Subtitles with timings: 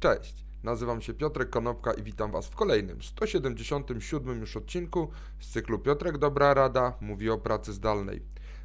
[0.00, 5.10] Cześć, nazywam się Piotrek Konopka i witam Was w kolejnym 177 już odcinku
[5.40, 8.22] z cyklu Piotrek Dobra Rada mówi o pracy zdalnej.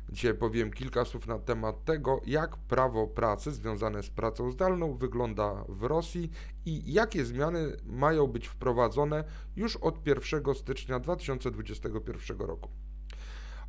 [0.09, 5.65] Dzisiaj powiem kilka słów na temat tego, jak prawo pracy związane z pracą zdalną wygląda
[5.69, 6.31] w Rosji
[6.65, 9.23] i jakie zmiany mają być wprowadzone
[9.55, 12.69] już od 1 stycznia 2021 roku.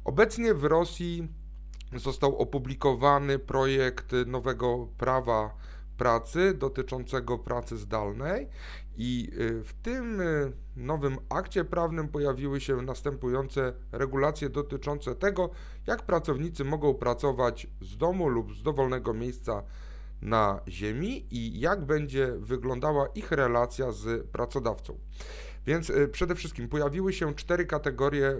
[0.05, 1.29] Obecnie w Rosji
[1.97, 5.55] został opublikowany projekt nowego prawa
[5.97, 8.49] pracy dotyczącego pracy zdalnej
[8.97, 15.51] i y, w tym y, nowym akcie prawnym pojawiły się następujące regulacje dotyczące tego,
[15.87, 19.63] jak pracownicy mogą pracować z domu lub z dowolnego miejsca
[20.23, 24.99] na ziemi i jak będzie wyglądała ich relacja z pracodawcą.
[25.67, 28.37] Więc y, przede wszystkim pojawiły się cztery kategorie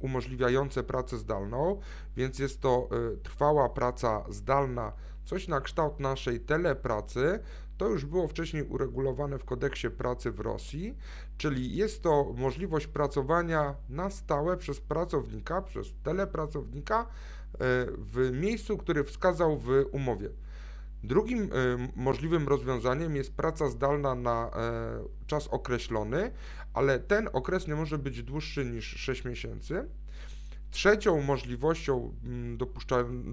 [0.00, 1.80] umożliwiające pracę zdalną,
[2.16, 2.88] więc jest to
[3.22, 4.92] trwała praca zdalna
[5.26, 7.40] coś na kształt naszej telepracy,
[7.78, 10.96] to już było wcześniej uregulowane w kodeksie pracy w Rosji,
[11.38, 17.06] czyli jest to możliwość pracowania na stałe przez pracownika, przez telepracownika e,
[17.98, 20.30] w miejscu, który wskazał w umowie.
[21.04, 21.48] Drugim e,
[21.96, 26.30] możliwym rozwiązaniem jest praca zdalna na e, czas określony,
[26.74, 29.88] ale ten okres nie może być dłuższy niż 6 miesięcy.
[30.76, 32.58] Trzecią możliwością mm,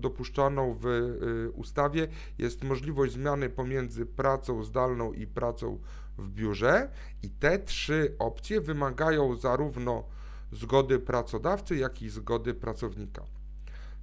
[0.02, 5.80] dopuszczaną w y, ustawie jest możliwość zmiany pomiędzy pracą zdalną i pracą
[6.18, 6.90] w biurze
[7.24, 10.04] i te trzy opcje wymagają zarówno
[10.52, 13.24] zgody pracodawcy, jak i zgody pracownika.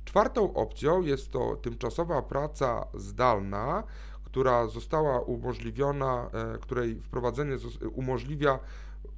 [0.05, 3.83] Czwartą opcją jest to tymczasowa praca zdalna,
[4.25, 7.57] która została umożliwiona, e, której wprowadzenie
[7.93, 8.59] umożliwia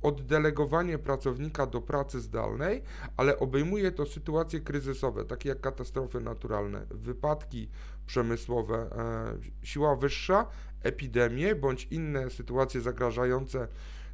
[0.03, 2.83] oddelegowanie pracownika do pracy zdalnej,
[3.17, 7.69] ale obejmuje to sytuacje kryzysowe, takie jak katastrofy naturalne, wypadki
[8.07, 10.47] przemysłowe, e, siła wyższa,
[10.83, 13.69] epidemie bądź inne sytuacje zagrażające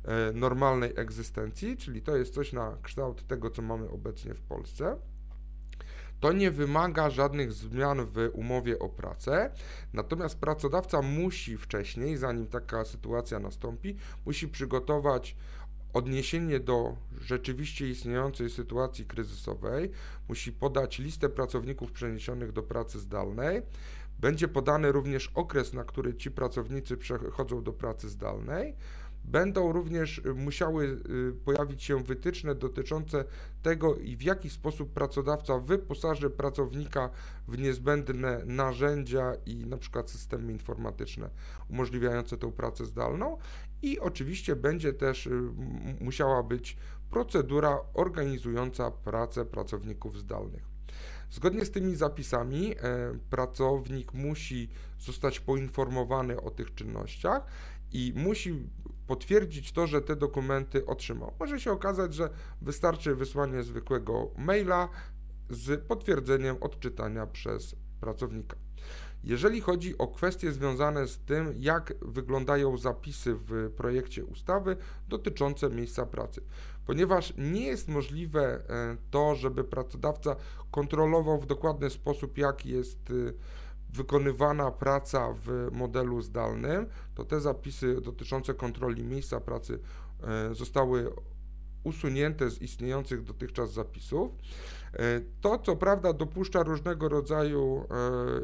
[0.05, 4.97] e, normalnej egzystencji, czyli to jest coś na kształt tego, co mamy obecnie w Polsce.
[6.21, 9.51] To nie wymaga żadnych zmian w umowie o pracę,
[9.93, 13.97] natomiast pracodawca musi wcześniej, zanim taka sytuacja nastąpi,
[14.27, 15.37] musi przygotować
[15.93, 19.91] odniesienie do rzeczywiście istniejącej sytuacji kryzysowej,
[20.29, 23.62] musi podać listę pracowników przeniesionych do pracy zdalnej.
[24.19, 28.75] Będzie podany również okres, na który ci pracownicy przechodzą do pracy zdalnej.
[29.25, 33.25] Będą również y, musiały y, pojawić się wytyczne dotyczące
[33.62, 37.11] tego w jaki sposób pracodawca wyposaży pracownika
[37.49, 41.31] w niezbędne narzędzia i na przykład systemy informatyczne
[41.71, 43.39] umożliwiające tę pracę zdalną
[43.83, 45.31] i oczywiście będzie też y,
[46.00, 46.77] musiała być
[47.11, 50.79] procedura organizująca pracę pracowników zdalnych.
[51.31, 52.79] Zgodnie z tymi zapisami e,
[53.31, 54.69] pracownik musi
[54.99, 57.47] zostać poinformowany o tych czynnościach
[57.93, 58.55] i musi
[59.08, 61.32] potwierdzić to, że te dokumenty otrzymał.
[61.41, 62.30] Może się okazać, że
[62.62, 64.88] wystarczy wysłanie zwykłego maila
[65.50, 68.56] z potwierdzeniem odczytania przez pracownika.
[69.24, 74.76] Jeżeli chodzi o kwestie związane z tym, jak wyglądają zapisy w projekcie ustawy
[75.08, 76.40] dotyczące miejsca pracy,
[76.86, 80.36] ponieważ nie jest możliwe e, to, żeby pracodawca
[80.70, 83.32] kontrolował w dokładny sposób, jak jest e,
[83.93, 89.78] wykonywana praca w modelu zdalnym, to te zapisy dotyczące kontroli miejsca pracy
[90.22, 91.12] e, zostały
[91.84, 94.32] usunięte z istniejących dotychczas zapisów.
[94.93, 97.87] E, to, co prawda, dopuszcza różnego rodzaju e,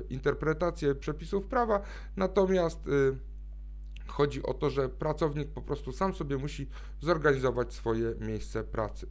[0.08, 1.80] interpretacje przepisów prawa,
[2.16, 2.80] natomiast
[4.06, 6.68] chodzi o to, że pracownik po prostu sam sobie musi
[7.00, 9.06] zorganizować swoje miejsce pracy.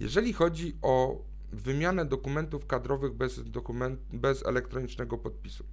[0.00, 5.64] Jeżeli chodzi o wymianę dokumentów kadrowych bez, dokument, bez elektronicznego podpisu.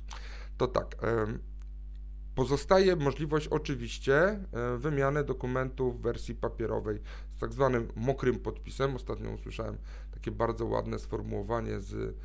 [0.58, 0.96] To tak.
[2.38, 7.00] Pozostaje możliwość oczywiście e, wymiany dokumentów w wersji papierowej
[7.36, 8.96] z tak zwanym mokrym podpisem.
[8.96, 9.78] Ostatnio usłyszałem
[10.12, 12.16] takie bardzo ładne sformułowanie z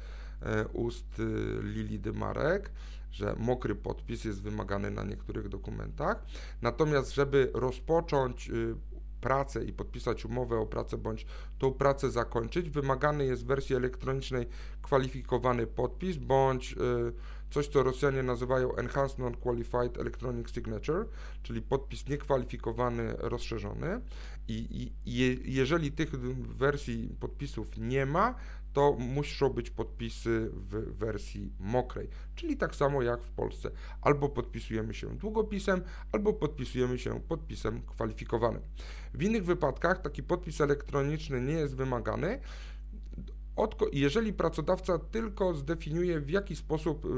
[0.43, 2.71] e, ust e, Lili Dymarek,
[3.11, 6.25] że mokry podpis jest wymagany na niektórych dokumentach.
[6.63, 8.51] Natomiast, żeby rozpocząć
[9.23, 11.27] pracę i podpisać umowę o pracę bądź
[11.59, 14.47] tą pracę zakończyć, wymagany jest w wersji elektronicznej
[14.83, 16.77] kwalifikowany podpis bądź y,
[17.53, 21.07] coś, co Rosjanie nazywają Enhanced Non-Qualified Electronic Signature,
[21.43, 24.01] czyli podpis niekwalifikowany, rozszerzony.
[24.49, 26.11] I, i je, jeżeli tych
[26.57, 28.35] wersji podpisów nie ma,
[28.73, 33.71] to muszą być podpisy w wersji mokrej, czyli tak samo jak w Polsce.
[34.01, 35.83] Albo podpisujemy się długopisem,
[36.13, 38.63] albo podpisujemy się podpisem kwalifikowanym.
[39.15, 42.41] W innych wypadkach taki podpis elektroniczny nie jest wymagany,
[43.93, 47.09] jeżeli pracodawca tylko zdefiniuje, w jaki sposób y,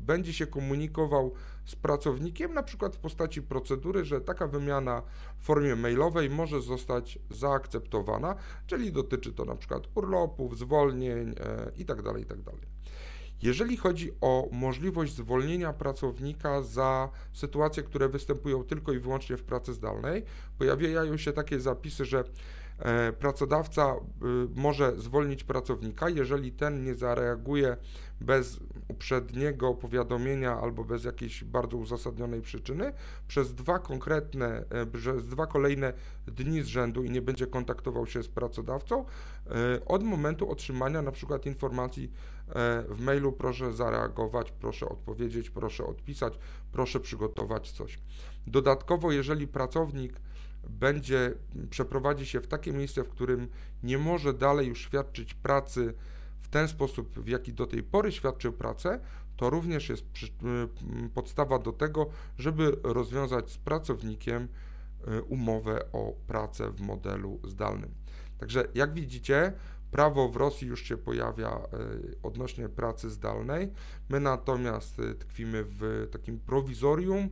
[0.00, 1.32] będzie się komunikował
[1.64, 5.02] z pracownikiem, na przykład w postaci procedury, że taka wymiana
[5.38, 8.34] w formie mailowej może zostać zaakceptowana,
[8.66, 11.34] czyli dotyczy to na przykład urlopów, zwolnień
[11.76, 12.10] itd.
[12.10, 12.44] E, itd.
[12.44, 12.72] Tak
[13.42, 19.72] jeżeli chodzi o możliwość zwolnienia pracownika za sytuacje, które występują tylko i wyłącznie w pracy
[19.74, 20.22] zdalnej,
[20.58, 22.24] pojawiają się takie zapisy, że
[23.18, 23.98] pracodawca y,
[24.54, 27.76] może zwolnić pracownika, jeżeli ten nie zareaguje
[28.22, 32.92] bez uprzedniego powiadomienia albo bez jakiejś bardzo uzasadnionej przyczyny
[33.28, 35.92] przez dwa konkretne, e, przez dwa kolejne
[36.26, 41.12] dni z rzędu i nie będzie kontaktował się z pracodawcą e, od momentu otrzymania na
[41.12, 42.12] przykład informacji
[42.48, 46.38] e, w mailu proszę zareagować, proszę odpowiedzieć, proszę odpisać,
[46.72, 47.98] proszę przygotować coś.
[48.46, 50.20] Dodatkowo, jeżeli pracownik
[50.68, 51.32] będzie
[51.70, 53.48] przeprowadzi się w takie miejsce, w którym
[53.82, 55.94] nie może dalej już świadczyć pracy
[56.52, 59.00] ten sposób, w jaki do tej pory świadczył pracę,
[59.36, 62.06] to również jest y, podstawa do tego,
[62.38, 64.48] żeby rozwiązać z pracownikiem
[65.08, 67.94] y, umowę o pracę w modelu zdalnym.
[68.38, 69.52] Także jak widzicie,
[69.90, 73.72] prawo w Rosji już się pojawia y, odnośnie pracy zdalnej.
[74.08, 77.28] My natomiast tkwimy w takim prowizorium,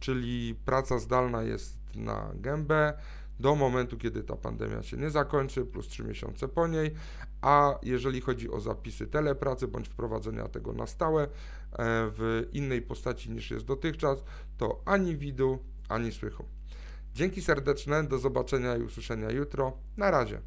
[0.00, 2.92] czyli praca zdalna jest na gębę
[3.40, 6.94] do momentu, kiedy ta pandemia się nie zakończy, plus 3 miesiące po niej,
[7.42, 11.28] a jeżeli chodzi o zapisy telepracy bądź wprowadzenia tego na stałe e,
[12.16, 14.22] w innej postaci niż jest dotychczas,
[14.58, 15.58] to ani widu,
[15.88, 16.44] ani słychu.
[17.14, 19.72] Dzięki serdeczne, do zobaczenia i usłyszenia jutro.
[19.96, 20.40] Na razie.